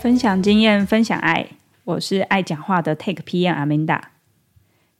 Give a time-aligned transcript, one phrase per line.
[0.00, 1.46] 分享经验，分享爱，
[1.84, 4.00] 我是爱讲话的 Tech PM Amanda。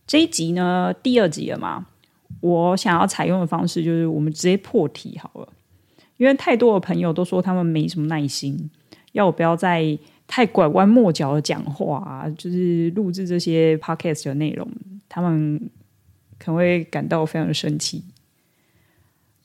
[0.07, 1.87] 这一集呢，第二集了嘛，
[2.41, 5.49] 我想要采用的方式就是我们直接破题好了，
[6.19, 8.71] 因为太多的朋友都说他们没什么耐心，
[9.13, 14.71] 要我不要再太拐弯抹角的讲话啊，就是录制这些 podcast 的内容，
[15.09, 15.59] 他们
[16.39, 18.05] 可能会感到非常的生气。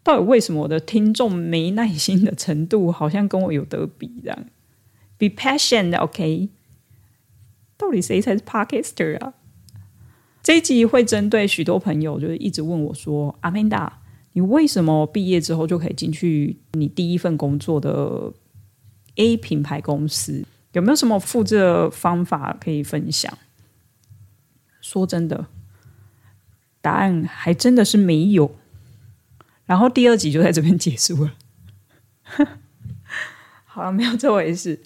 [0.03, 4.45] 到底为什么我的听众没耐心的程度好像跟我有得比这样
[5.17, 6.49] ？Be patient，OK？
[7.77, 9.33] 到底谁才是 Podcaster 啊？
[10.41, 14.01] 这一集会针对许多朋友，就是一直问我说阿曼达
[14.33, 18.33] 你为什么毕业之后就可以进去你第一份工作的
[19.15, 20.45] A 品牌公司？
[20.73, 23.37] 有没有什么复制方法可以分享？”
[24.81, 25.47] 说真的，
[26.81, 28.55] 答案还真的是没有。
[29.65, 31.33] 然后第二集就在这边结束了。
[33.65, 34.83] 好了，没有这回事。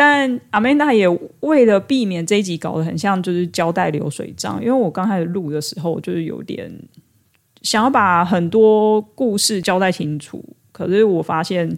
[0.00, 1.08] 但 Amanda 也
[1.40, 6.72] 为了避免这一集搞得很像就是交代流水账，因为我刚开始录的时候就是有点
[7.62, 11.76] 想要把很多故事交代清楚，可是我发现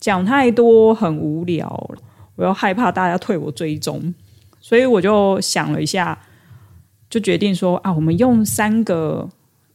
[0.00, 1.90] 讲太多很无聊，
[2.34, 4.12] 我又害怕大家退我追踪，
[4.60, 6.18] 所以我就想了一下，
[7.08, 9.28] 就决定说啊，我们用三个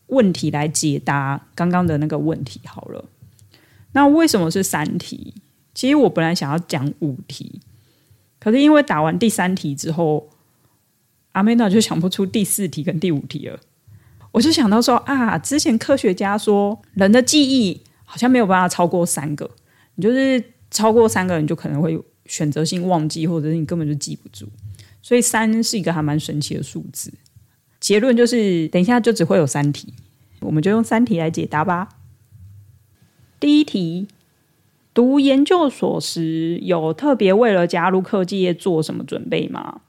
[0.07, 3.05] 问题来解答刚刚的那个问题好了。
[3.93, 5.33] 那为什么是三题？
[5.73, 7.61] 其实我本来想要讲五题。
[8.45, 10.29] 可是因为打完第三题之后，
[11.31, 13.59] 阿美娜就想不出第四题跟第五题了。
[14.31, 19.49] 我就想到说啊，之前科学家说人的记忆好像没有办法超过三个，
[19.95, 24.47] 你就是超过三个人就可能会选择性忘记，或者是你根本就记不住。
[25.01, 27.11] 所以三是一个还蛮神奇的数字。
[27.79, 29.91] 结论就是，等一下就只会有三题，
[30.41, 31.89] 我们就用三题来解答吧。
[33.39, 34.07] 第一题。
[34.95, 39.81] 读研究所时，有特别为了加入科技业做什么准备吗？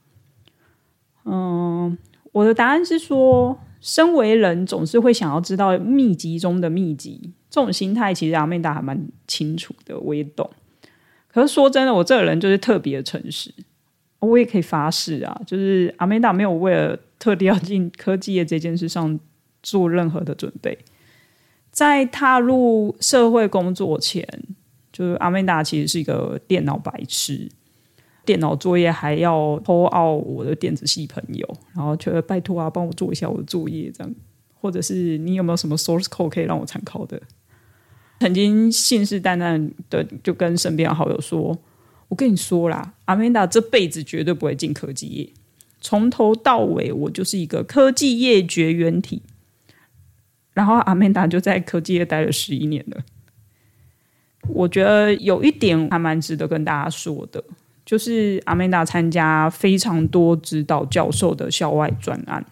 [1.23, 1.97] 嗯，
[2.33, 10.49] 我的答案是说，身为人总是会想要知道秘籍中的秘籍，这种心态其实阿曼达还蛮清楚的，我也懂。
[11.29, 13.53] 可是说真的，我这个人就是特别诚实，
[14.19, 19.17] 我也可以发誓啊，就是阿曼达没有为了特地要进科技业这件事上
[19.63, 20.77] 做任何的准备，
[21.71, 24.27] 在踏入社会工作前。
[24.97, 27.47] 就是阿曼达其实是一个电脑白痴，
[28.25, 34.11] 电脑作业还要偷傲我的电子系朋友，然后就拜托啊，帮我做一下我的作业，这样，
[34.59, 37.21] 或者是你有没有什么 source code 可以让我参考的？
[38.19, 41.55] 曾经信誓旦旦的就跟身边的好友说
[42.09, 45.29] ：“我跟你说啦，阿曼达这辈子绝对不会进科技业，
[45.79, 49.21] 从头到尾我就是一个科技业绝缘体。”
[50.55, 53.03] 然后阿曼达就在科技业待了十一年了。
[54.49, 57.43] 我觉得有一点还蛮值得跟大家说的，
[57.85, 62.45] 就是阿曼达参加非常多指导教授的校外专案，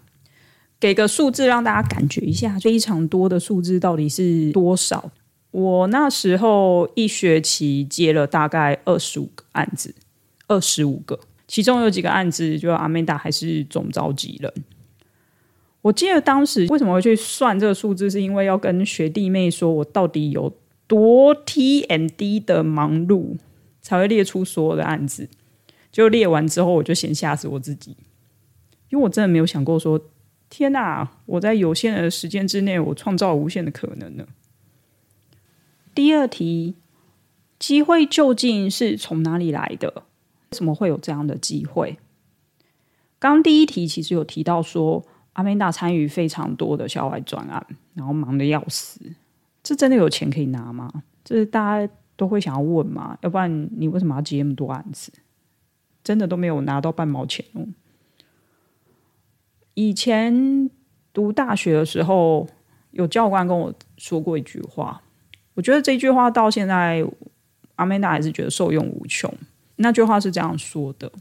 [0.80, 5.12] 给个数字让大家感觉一下，非常多的数字到底是多少？
[5.52, 9.96] 我那时候一学期接了大概二十五个案子，
[10.48, 14.54] 二十五个，其中有几个案子就阿曼达还是总召集人。
[15.82, 20.54] 我记得当时为什么会去算这个数字，是因为要跟学弟妹说我到底有。
[20.88, 23.38] 多 T M D 的忙碌
[23.82, 25.30] 才会列出所有的案子，
[25.92, 27.98] 就列完之后，我就先吓死我自己，
[28.90, 30.00] 因为我真的没有想过说，
[30.50, 31.12] 天哪！
[31.26, 34.28] 我在有限的时间之内，我创造无限的可能呢。
[35.94, 36.76] 第二题，
[37.58, 40.04] 机会究竟是从哪里来的？
[40.52, 41.98] 为什么会有这样的机会？
[43.18, 45.04] 刚第一题其实有提到说，
[45.34, 49.00] 阿曼达参与非常多的校外专案，然后忙得要死。
[49.66, 51.04] 这真的有钱可以拿吗？
[51.24, 53.18] 这是大家都会想要问嘛？
[53.22, 55.12] 要不然你为什么要接那么多案子？
[56.04, 57.66] 真的都没有拿到半毛钱哦。
[59.74, 60.70] 以前
[61.12, 62.48] 读大学的时候，
[62.92, 65.02] 有教官跟我说过一句话，
[65.56, 67.04] 我觉得这句话到现在
[67.74, 69.34] 阿曼达还是觉得受用无穷。
[69.78, 71.12] 那句话是这样说的：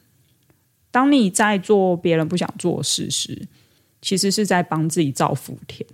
[0.91, 3.49] 当你在做别人不想做的事时，
[4.03, 5.89] 其实是在帮自己造福田。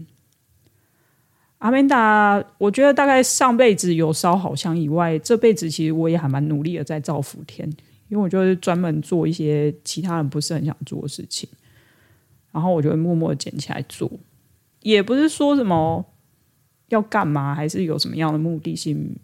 [1.60, 7.68] 阿曼达，我觉得大概上辈子有烧好香以外，这辈子其实我也还蛮努力的在造福天，
[8.08, 11.46] 因为我就是专门做一些其他人不是很想做的事情，
[12.50, 14.10] 然后我就会默默捡起来做，
[14.80, 16.02] 也不是说什么
[16.88, 19.14] 要干嘛，还是有什么样的目的性，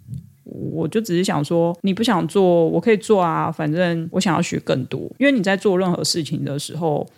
[0.44, 7.09] 我就只是想说，你不想做，我可以做啊，反正我想要学更多，因为你在做任何事情的时候，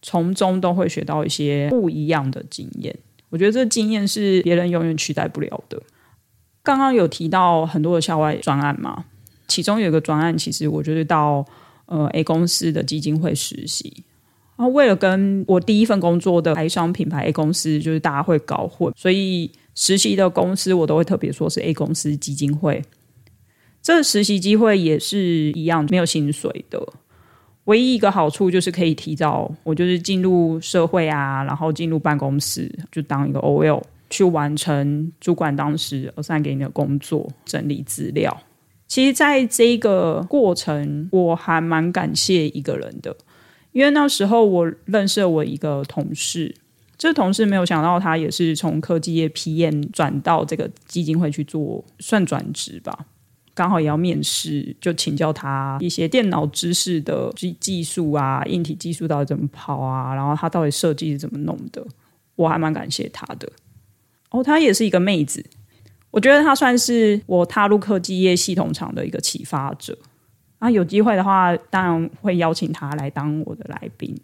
[0.00, 2.96] 从中都会学到一些不一样的经验。
[3.34, 5.82] 我觉得这个经验是别人永远取代不了的。
[6.62, 9.06] 刚刚有提到很多的校外专案嘛，
[9.48, 11.44] 其中有一个专案，其实我就是到
[11.86, 14.04] 呃 A 公司的基金会实习。
[14.56, 22.84] 然后为了跟我第一份工作的台商品牌 A 公司，就是大家会搞混，所以实习的公司我都会特别说是 A 公司基金会。
[23.82, 26.80] 这个实习机会也是一样，没有薪水的。
[27.64, 38.36] 唯一一个好处就是可以提早，我就是进入社会啊，然后进入办公室，就当一个 OL 去完成主管当时 assign 给你的工作，整理资料。
[38.86, 43.16] 其实，在这个过程，我还蛮感谢一个人的。
[43.72, 46.54] 因为那时候我认识了我一个同事，
[46.96, 53.06] 这同事没有想到他也是从科技业 PM 转到这个基金会去做，算转职吧。
[53.54, 61.86] 刚好也要面试，就请教他一些电脑知识的技技术啊，硬体技术到底怎么跑啊，然后他到底设计是怎么弄的，
[62.34, 63.48] 我还蛮感谢他的。
[64.30, 65.44] 哦，她也是一个妹子，
[66.10, 69.96] 我觉得她算是我踏入科技业系统厂的一个启发者。
[70.58, 74.18] 啊，有机会的话，当然会邀请他来当我的来宾。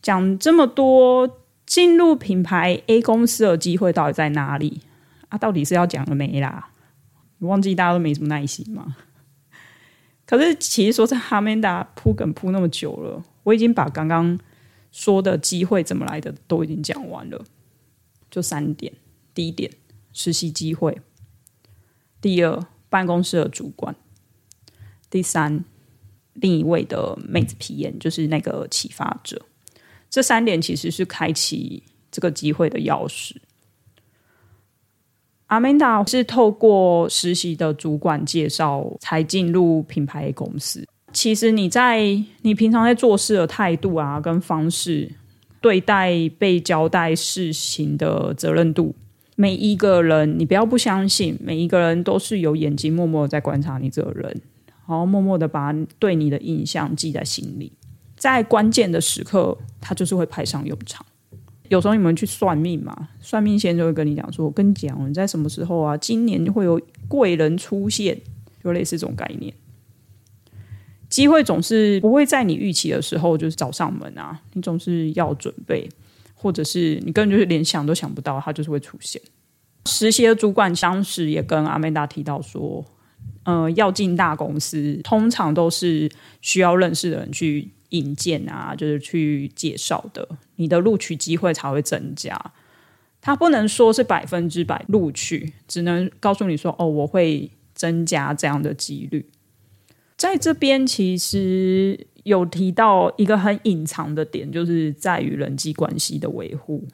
[0.00, 4.80] 讲这么多，进入品牌 A 公司的机会到底在哪里？
[5.28, 6.70] 啊，到底是要讲了没啦？
[7.42, 8.96] 你忘记大家都没什么耐心吗？
[10.24, 14.38] 可是其实说在哈曼达铺梗铺那么久了，我已经把刚刚
[14.92, 17.44] 说的机会怎么来的都已经讲完了。
[18.30, 18.92] 就三点：
[19.34, 19.72] 第一点，
[20.12, 20.92] 实习机会；
[22.20, 23.96] 第二，办公室的主管。
[25.10, 25.64] 第三，
[26.34, 29.44] 另一位的妹子皮炎就是那个启发者。
[30.08, 33.34] 这三点其实是开启这个机会的钥匙。
[35.52, 40.82] 阿曼达是透过实习的主管介绍才进入品牌公司。
[41.12, 42.00] 其实你在
[42.40, 45.12] 你平常在做事的态度啊，跟方式，
[45.60, 48.94] 对待被交代事情的责任度，
[49.36, 54.24] 每一个人你不要不相信，每一个人都是有眼睛默默在观察你这个人。
[54.88, 57.70] 然后默默的把对你的印象记在心里，
[58.16, 61.04] 在关键的时刻，他就是会派上用场。
[61.72, 65.96] 有时候你们去算命嘛，算命先生就会跟你讲说：“我跟你讲，你在什么时候啊？
[65.96, 66.78] 今年会有
[67.08, 68.20] 贵人出现，
[68.62, 69.50] 就类似这种概念。
[71.08, 75.88] 机会总是不会在你预期的时候就是找上门啊，你总是要准备，
[76.34, 79.22] 或者是你根本就是连想都想不到，他就是会出现。
[79.86, 82.84] 实习的主管当时也跟阿曼达提到说。
[83.44, 86.08] 呃，要进大公司，通常都是
[86.40, 92.38] 需要认识的人去引荐啊，就是去介绍的，你的录取机会才会增加。
[93.20, 99.30] 他不能说是百分之百录取，只能告诉你说，哦，我会增加这样的几率。
[100.16, 106.86] 在这边其实有提到一个很隐藏的点，就是在于人际关系的维护。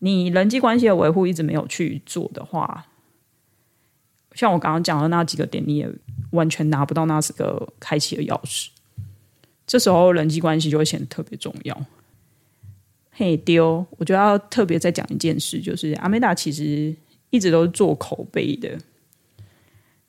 [0.00, 2.86] 你人际关系的维护一直没有去做的话。
[4.32, 5.88] 像我刚刚讲的那几个点，你也
[6.30, 8.68] 完全拿不到那几个开启的钥匙。
[9.70, 11.86] 这时候人际关系就会显得特别重要。
[13.12, 16.92] 嘿丢，我就要特别再讲一件事，就是阿美达其实
[17.30, 18.76] 一直都是做口碑的。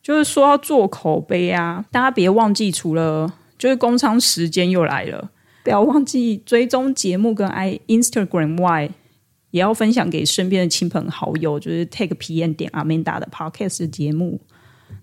[0.01, 5.29] 就是说要做口碑啊，大家别忘记，除了就是工商时间又来了，
[5.63, 8.89] 不要忘记追踪节目跟 i Instagram 外。
[9.51, 14.39] 也要分享给身边的亲朋好友，就是 take PM 点 Amanda 的 Podcast 节目。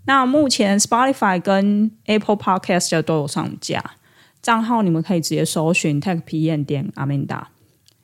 [0.06, 3.78] 那目前 Spotify 跟 Apple Podcast 都有上架
[4.40, 7.42] 账号，你们可以直接搜寻 Tech PM 点 Amanda。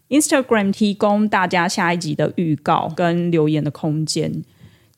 [0.08, 4.42] Instagram 提供大家下一集的预告跟留言的空间。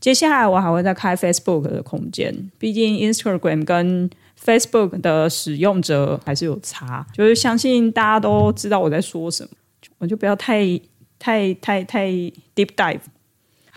[0.01, 4.11] 接下来我还会再开 Facebook 的空间，毕竟 Instagram 跟
[4.43, 9.51] Facebook 的使用者还是有差，就是相信大家都知道我在说什么，
[9.99, 10.81] 我就不要太。
[11.19, 12.09] 太太太
[12.55, 13.01] deep dive，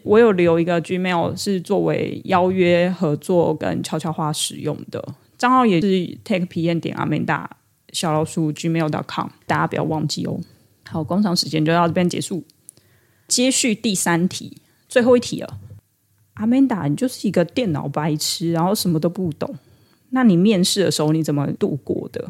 [0.04, 5.02] 我有留一个 Gmail 是作为邀约合作跟悄悄话使用的
[5.40, 7.48] 账号，也是 take pm 点 Amanda
[7.94, 8.90] 小老鼠 Gmail.
[8.90, 10.40] dot com，大家不要忘记哦。
[10.88, 12.44] 好，工厂时间就到这边结束，
[13.28, 15.58] 接续第三题，最后一题了。
[16.34, 19.56] 阿曼达你就是一个电脑白痴，然后什么都不懂，
[20.10, 22.30] 那你面试的时候你怎么度过的？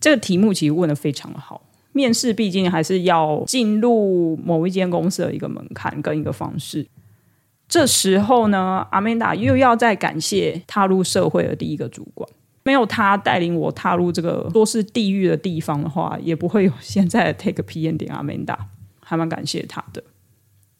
[0.00, 1.62] 这个题目其实问的非常好。
[1.92, 6.86] 面试毕竟还是要进入某一间公司的一个门槛跟一个方式。
[7.68, 12.28] 这时候呢，阿曼达又要再感谢踏入社会的第一个主管，
[12.62, 18.68] 没有他带领我踏入这个多是地狱的地方的话，也不会有现在的 Take PM 点阿曼达，
[19.00, 20.02] 还蛮感谢他的。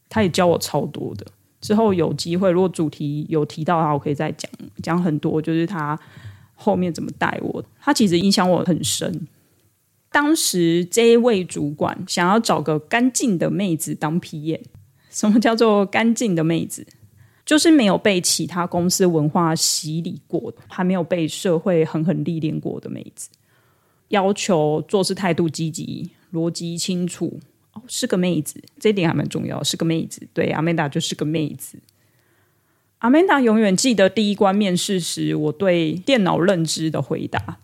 [0.09, 1.27] 他也教我超多的。
[1.61, 4.49] 之后有机会，如果主题有提到的话，我可以再讲
[4.81, 5.99] 讲很多，就是他
[6.55, 9.27] 后面怎么带我，他其实影响我很深。
[10.13, 14.61] 当时这位主管想要找个干净的妹子当 PM。
[15.17, 16.87] 什么叫做干净的妹子？
[17.47, 23.31] 就是没有被其他公司文化洗礼过的，还没有被社会狠狠历练过的妹子，
[24.09, 27.41] 要求做事态度积极、逻辑清楚。
[27.73, 29.65] 哦，是个妹子，这一点还蛮重要。
[29.65, 31.79] 是个妹子，对，阿曼达就是个妹子。
[32.99, 37.59] 阿曼达永远记得第一关面试时，我对电脑认知的回答。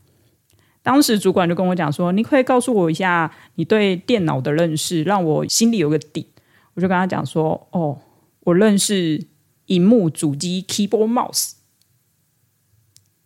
[0.83, 6.27] 当时主管就跟我讲说：“你可以告诉我一下你对电脑的认识，让我心里有个底。”
[6.75, 7.99] 我就跟他讲说：“哦，
[8.41, 9.27] 我认识
[9.67, 11.53] 荧幕、主机、keyboard、mouse，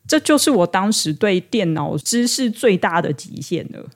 [0.06, 3.88] 这就是我当时对电脑知识最大的极限了。”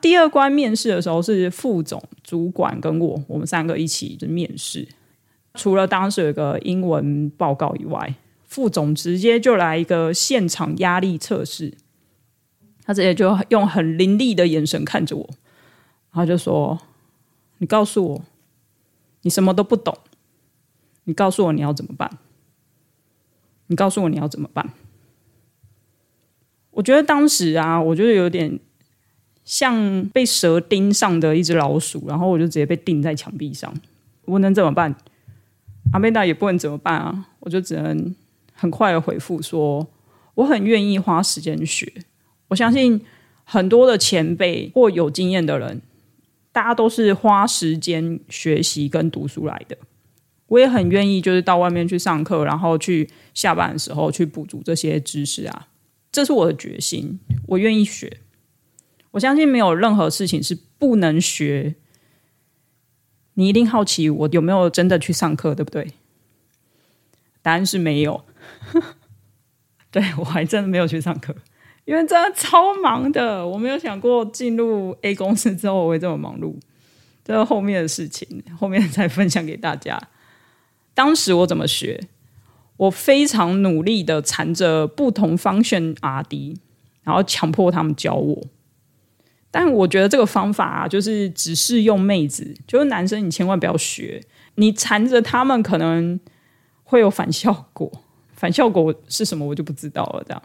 [0.00, 4.86] 第二关面试的时候是副总、主管跟我，我们三个一起就面试。
[5.54, 8.14] 除了当时有个英文报告以外，
[8.44, 11.72] 副总直接就来一个现场压力测试。
[12.84, 15.26] 他直接就用很凌厉的眼神看着我，
[16.12, 16.78] 然后就说
[17.56, 18.24] ：“你告诉我，
[19.24, 19.98] 你什么都不懂。
[21.02, 22.08] 你告诉我你要怎么办？
[23.66, 24.72] 你告诉我你要怎么办？”
[26.70, 28.58] 我觉得当时啊，我觉得有点。
[29.44, 33.70] 像被蛇盯上的一只老鼠，然后我就直接被钉在墙壁上。
[34.24, 34.96] 我能怎么办？
[35.92, 37.28] 阿贝达也不能怎么办啊！
[37.40, 38.16] 我就只能
[38.54, 39.86] 很快的回复说：
[40.36, 41.92] 我很愿意花时间学。
[42.48, 42.98] 我相信
[43.44, 45.82] 很多的前辈或有经验的人，
[46.54, 49.76] 大家都是花时间学习跟读书来的。
[50.46, 55.66] 我也很愿意，就是到外面去上课，然后去下班的时候去补足这些知识啊。
[56.12, 57.18] 这是我的决心，
[57.48, 58.20] 我愿意学。
[59.10, 61.74] 我相信没有任何事情是不能学。
[63.34, 65.90] 你一定好奇我有没有真的去上课，对不对？
[67.42, 68.24] 答案是没有。
[69.90, 71.34] 对，我还真的没有去上课，
[71.84, 73.46] 因为真的超忙的。
[73.46, 76.54] 我没有想过进入 A 公司之后我会这么忙碌。
[77.24, 79.98] 这后面的事情，后面再分享给大家。
[80.92, 82.08] 当时我怎么学？
[82.76, 86.56] 我非常努力的缠着不同 function RD，
[87.02, 88.42] 然后强迫他们教我。
[89.50, 94.20] 但我觉得这个方法啊，就是只适用妹子，就是男生你千万不要学，
[94.56, 96.18] 你缠着他们可能
[96.82, 97.90] 会有反效果，
[98.32, 100.24] 反效果是什么我就不知道了。
[100.26, 100.42] 这样，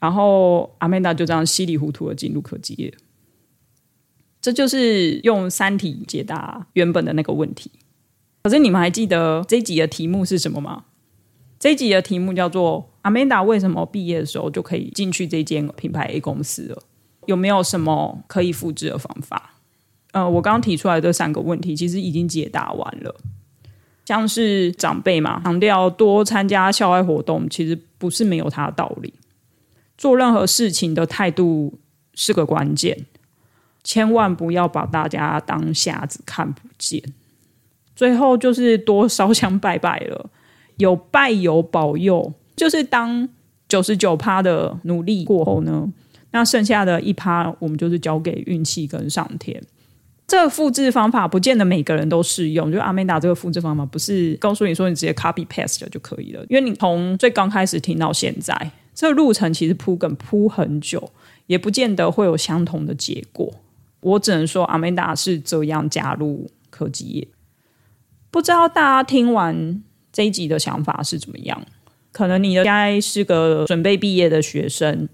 [0.00, 2.92] 然后阿曼达就这样稀里糊涂的进入科技业，
[4.40, 7.70] 这就是用三体解答原本的那个问题。
[8.42, 10.84] 可是你们还记得这一集的题目是什么吗？
[11.58, 16.82] 这一集的题目叫做阿曼达为什么毕业的时候就可以进去这间品牌 A 公司了？
[17.26, 19.56] 有没有什么可以复制的方法？
[20.12, 23.14] 呃，我刚刚提出来的这三个问题，其实已经解答完了。
[24.06, 29.12] 像是长辈嘛，强调多参加校外活动，其实不是没有他的道理。
[30.00, 31.78] 做任何事情的态度
[32.14, 33.04] 是个关键，
[33.84, 37.02] 千万不要把大家当瞎子看不见。
[37.94, 40.30] 最后就是多烧香拜拜了，
[40.78, 43.28] 有拜有保佑，就是当
[43.68, 45.92] 九十九趴的努力过后呢。
[46.30, 49.62] 那剩下的一趴，我们就是交给运气跟上天。
[50.26, 52.72] 这个复制方法不见得每个人都适用。
[52.72, 56.42] 就阿曼达这个复制方法，不是告诉你说你直接 copy paste 就可以了。
[56.48, 58.54] 因为你从最刚开始听到现在，
[59.00, 61.10] 这路程其实铺梗铺很久，
[61.46, 63.50] 也不见得会有相同的结果。
[64.00, 67.28] 我只能说，阿曼达是这样加入科技业。
[68.30, 71.64] 不知道大家听完这一集的想法是怎么样？
[72.12, 75.08] 可能你应该是个准备毕业的学生。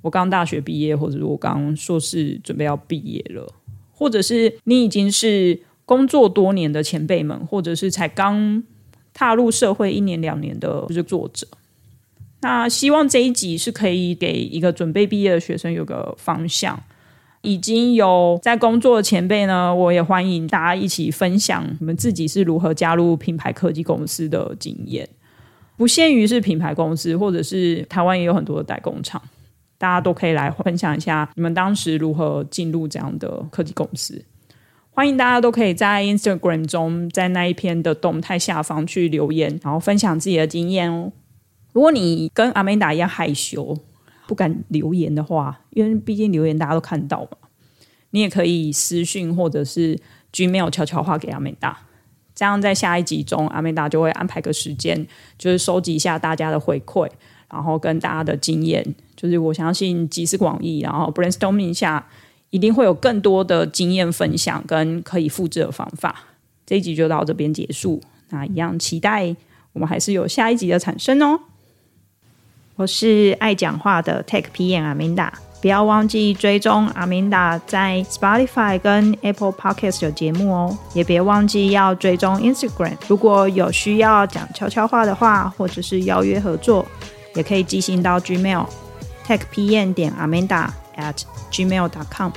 [0.00, 3.52] 我刚大学毕业，或者我刚硕士准备要毕业了，
[3.92, 8.64] 或者是你已经是工作多年的前辈们，或者是才刚
[9.12, 11.46] 踏入社会一年两年的就是作者。
[12.40, 16.80] 那希望这一集是可以给一个准备毕业的学生有个方向。
[17.42, 25.08] 已经有在工作的前辈呢，我也欢迎大家一起分享你们自己是如何加入品牌科技公司的经验，
[25.76, 29.22] 不限于是品牌公司，或者是台湾也有很多的代工厂。
[29.78, 34.24] 大家都可以来分享一下你们当时如何进入这样的科技公司。
[34.90, 41.12] 欢迎大家都可以在 Instagram 中，在那一篇的动态下方去留言，然后分享自己的经验哦。
[41.76, 43.76] 如果你跟阿曼达一样害羞，
[44.26, 47.36] 不敢留言的话，因为毕竟留言大家都看到嘛，
[48.12, 50.00] 你也可以私讯或者是
[50.32, 51.78] Gmail 悄悄话给阿曼达。
[52.34, 55.06] 这样在下一集中，阿曼达就会安排个时间，
[55.36, 57.10] 就是收集一下大家的回馈。
[57.50, 58.82] 然后跟大家的经验，
[59.14, 62.08] 就是我相信集思广益，然后 brainstorming 下，
[62.48, 66.24] 一定会有更多的经验分享跟可以复制的方法。
[66.64, 69.36] 这一集就到这边结束，那一样期待
[69.74, 71.38] 我们还是有下一集的产生哦。
[72.76, 75.30] 我是爱讲话的 Tech PM Amanda，
[75.62, 82.92] 不要忘记追踪 Amanda 在 Spotify 跟 Apple Podcast 有节目哦，也别忘记要追踪 Instagram。
[83.08, 86.84] 如果有需要讲悄悄话的话，或者是邀约合作，
[87.34, 88.66] 也可以寄信到 Gmail
[89.26, 90.68] tech pn 点 Amanda
[90.98, 92.30] at gmail dot com。